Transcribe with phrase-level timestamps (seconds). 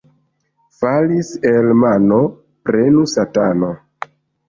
[0.79, 2.19] Falis el mano—
[2.71, 3.75] prenu satano.